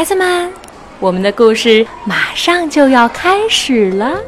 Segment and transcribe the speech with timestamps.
[0.00, 0.50] 孩子们，
[0.98, 4.18] 我们的故事马上就要开始了。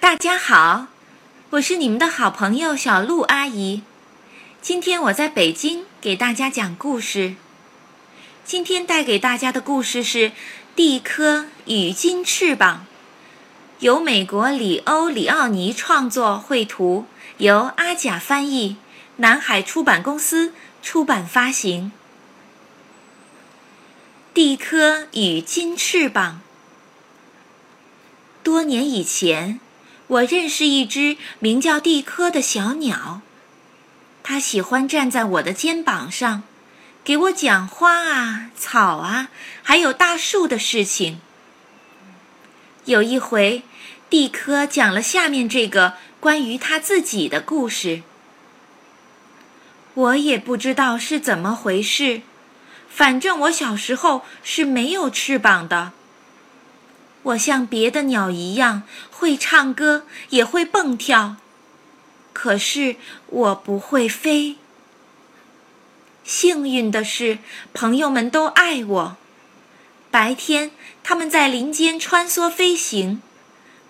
[0.00, 0.88] 大家好，
[1.50, 3.82] 我是你们的好朋友小鹿阿姨。
[4.60, 7.36] 今天我在北京给大家讲故事。
[8.44, 10.30] 今天带给大家的故事是
[10.74, 12.84] 《蒂科与金翅膀》，
[13.78, 17.06] 由美国里欧里奥尼创作绘图，
[17.36, 18.74] 由阿甲翻译，
[19.20, 21.92] 南海出版公司出版发行。
[24.32, 26.40] 蒂科与金翅膀。
[28.42, 29.60] 多年以前，
[30.06, 33.20] 我认识一只名叫蒂科的小鸟，
[34.22, 36.42] 它喜欢站在我的肩膀上。
[37.04, 39.28] 给我讲花啊、草啊，
[39.62, 41.20] 还有大树的事情。
[42.86, 43.64] 有一回，
[44.08, 48.02] 蒂科讲了下面这个关于他自己的故事。
[50.00, 52.22] 我也不知道是怎么回事，
[52.88, 55.92] 反正我小时候是没有翅膀的。
[57.22, 61.36] 我像别的鸟一样会唱歌，也会蹦跳，
[62.32, 64.56] 可是我不会飞。
[66.24, 67.38] 幸运的是，
[67.74, 69.16] 朋友们都爱我。
[70.10, 70.70] 白天，
[71.02, 73.20] 他们在林间穿梭飞行；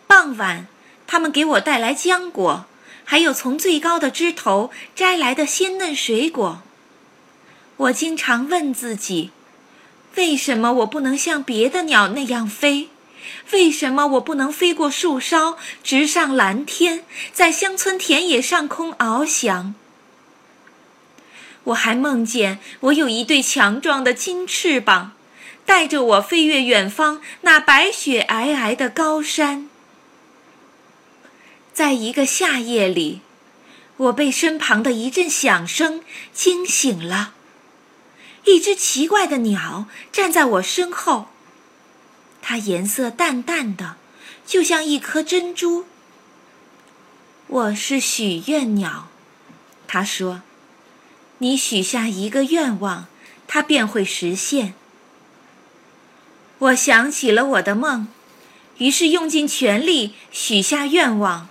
[0.08, 0.67] 傍晚，
[1.06, 2.67] 他们给我带来浆果，
[3.11, 6.62] 还有从最高的枝头摘来的鲜嫩水果。
[7.77, 9.33] 我经常问自己：
[10.14, 12.89] 为什么我不能像别的鸟那样飞？
[13.50, 17.02] 为什么我不能飞过树梢，直上蓝天，
[17.33, 19.74] 在乡村田野上空翱翔？
[21.64, 25.14] 我还梦见我有一对强壮的金翅膀，
[25.67, 29.69] 带着我飞越远方那白雪皑皑的高山。
[31.81, 33.23] 在一个夏夜里，
[33.96, 37.33] 我被身旁的一阵响声惊醒了。
[38.45, 41.29] 一只奇怪的鸟站在我身后，
[42.42, 43.96] 它颜色淡淡的，
[44.46, 45.86] 就像一颗珍珠。
[47.46, 49.08] 我是许愿鸟，
[49.89, 50.42] 他说。
[51.39, 53.07] 你许下一个愿望，
[53.48, 54.74] 它便会实现。
[56.58, 58.07] 我想起了我的梦，
[58.77, 61.48] 于是用尽全力许下愿望。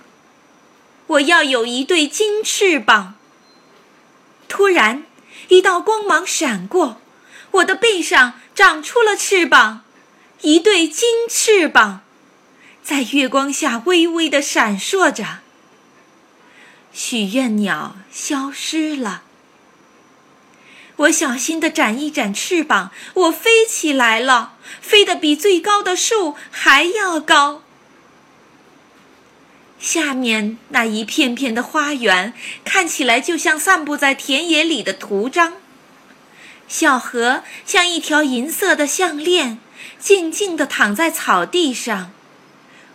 [1.09, 3.15] 我要有一对金翅膀。
[4.47, 5.03] 突然，
[5.47, 7.01] 一道光芒闪过，
[7.51, 9.81] 我的背上长出了翅膀，
[10.41, 12.01] 一对金翅膀，
[12.83, 15.39] 在月光下微微的闪烁着。
[16.93, 19.23] 许愿鸟消失了。
[20.97, 27.63] 我小心地展一展翅膀，我飞起来了，飞得比最高的树还要高。
[29.79, 32.33] 下面那一片片的花园
[32.65, 35.53] 看起来就像散布在田野里的图章，
[36.67, 39.57] 小河像一条银色的项链，
[39.97, 42.11] 静静地躺在草地上。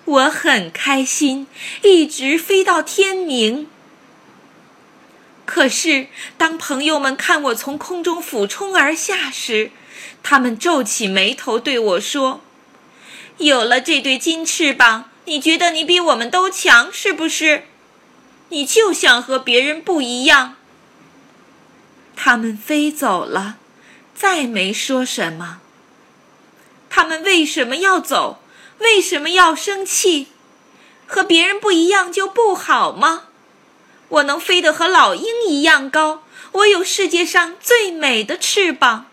[0.04, 1.46] 我很开心，
[1.82, 3.66] 一直飞到天明。
[5.46, 9.70] 可是，当朋友们看我从空中俯冲而下时，
[10.22, 12.42] 他们皱起眉头对我说
[13.38, 17.64] ：“有了这对金翅膀，你觉得你比我们都强是不是？
[18.50, 20.56] 你就想和别人不一样。”
[22.16, 23.56] 他们飞走了，
[24.14, 25.60] 再没说什么。
[26.88, 28.40] 他们为什么要走？
[28.78, 30.28] 为什么要生气？
[31.06, 33.24] 和别人不一样就不好吗？
[34.08, 39.06] 我能飞得和老鹰一样高，我有世界上最美的翅膀。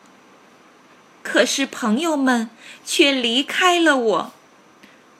[1.24, 2.50] 可是朋友们
[2.86, 4.34] 却离开了我，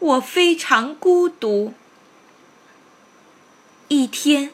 [0.02, 1.74] 我非常孤独。
[3.88, 4.50] 一天，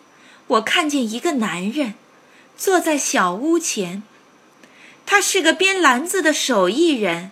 [0.47, 1.93] 我看见一个男人
[2.57, 4.03] 坐在小屋前，
[5.05, 7.31] 他是个编篮子的手艺人，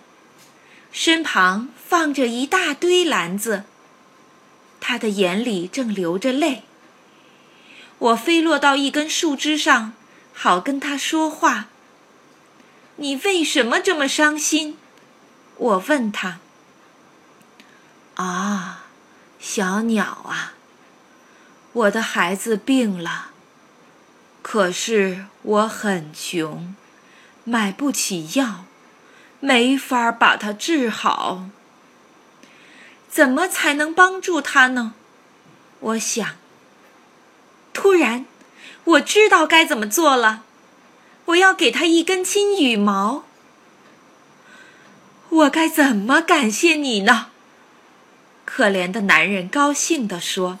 [0.90, 3.64] 身旁放着一大堆篮子，
[4.80, 6.62] 他的眼里正流着泪。
[7.98, 9.92] 我飞落到一根树枝上，
[10.32, 11.66] 好跟他说话。
[12.96, 14.78] 你为什么这么伤心？
[15.58, 16.38] 我问他。
[18.16, 18.84] 啊，
[19.38, 20.54] 小鸟啊，
[21.72, 23.30] 我的孩子病了，
[24.42, 26.74] 可是我很穷，
[27.44, 28.64] 买不起药，
[29.40, 31.44] 没法把他治好。
[33.10, 34.94] 怎么才能帮助他呢？
[35.80, 36.36] 我想。
[37.74, 38.24] 突然，
[38.84, 40.42] 我知道该怎么做了。
[41.26, 43.24] 我要给他一根金羽毛。
[45.28, 47.30] 我该怎么感谢你呢？
[48.46, 50.58] 可怜的男人高兴地说：“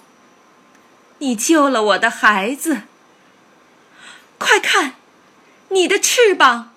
[1.20, 2.82] 你救了我的孩子。”
[4.36, 4.96] 快看，
[5.70, 6.72] 你的翅膀！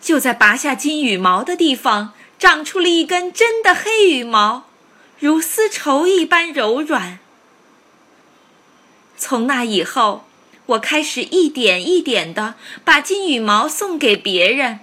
[0.00, 4.70] 就在拔下金羽毛的地方，长出了一根真的黑羽毛，
[5.18, 7.18] 如丝绸一般柔软。
[9.18, 10.24] 从那以后，
[10.64, 12.54] 我开始一点一点的
[12.84, 14.80] 把金羽毛送给别人，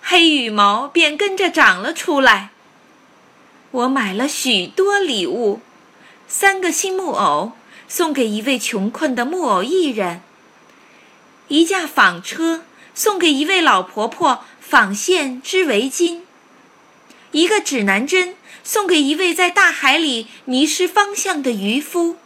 [0.00, 2.52] 黑羽毛便跟着长了出来。
[3.70, 5.60] 我买了许多礼物，
[6.26, 7.52] 三个新木偶
[7.86, 10.22] 送给一位穷困的木偶艺人，
[11.48, 16.22] 一架纺车送给一位老婆婆纺线织围巾，
[17.32, 22.16] 一个指南针送给一位在大海里迷失方向的渔夫。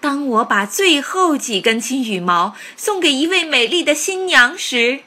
[0.00, 5.00] 当我把最后几根金羽毛送给一位美丽的新娘时，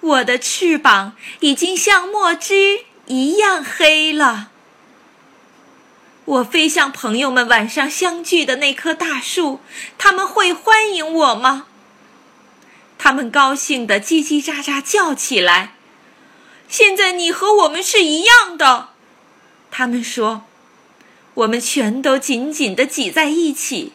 [0.00, 2.80] 我的翅膀已经像墨汁。
[3.08, 4.50] 一样黑了。
[6.24, 9.60] 我飞向朋友们晚上相聚的那棵大树，
[9.96, 11.66] 他们会欢迎我吗？
[12.98, 15.74] 他们高兴地叽叽喳喳叫起来。
[16.68, 18.90] 现在你和我们是一样的，
[19.70, 20.44] 他们说。
[21.34, 23.92] 我们全都紧紧地挤在一起，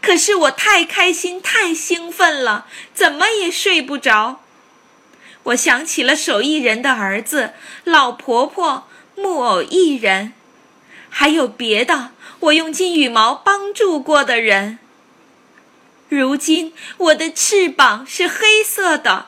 [0.00, 4.40] 可是我太开心、太兴奋了，怎么也睡不着。
[5.44, 7.52] 我想起了手艺人的儿子、
[7.84, 10.32] 老婆婆、木偶艺人，
[11.08, 14.78] 还有别的我用金羽毛帮助过的人。
[16.08, 19.26] 如今我的翅膀是黑色的，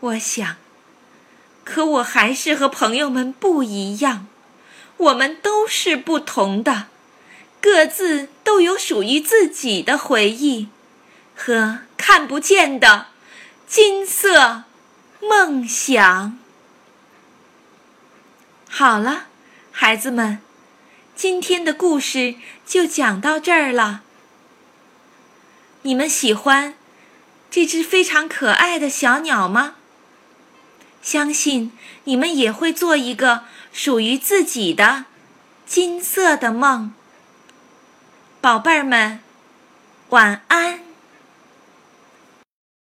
[0.00, 0.56] 我想，
[1.64, 4.28] 可我还是和朋友们不一样，
[4.96, 6.86] 我们都是不同的，
[7.60, 10.68] 各自都有属于自己的回忆
[11.34, 13.06] 和看不见的
[13.66, 14.64] 金色。
[15.28, 16.38] 梦想。
[18.68, 19.26] 好了，
[19.72, 20.40] 孩子们，
[21.14, 22.36] 今天的故事
[22.66, 24.02] 就讲到这儿了。
[25.82, 26.74] 你们喜欢
[27.50, 29.74] 这只非常可爱的小鸟吗？
[31.02, 31.72] 相信
[32.04, 35.04] 你们也会做一个属于自己的
[35.64, 36.92] 金色的梦。
[38.40, 39.20] 宝贝儿们，
[40.10, 40.85] 晚安。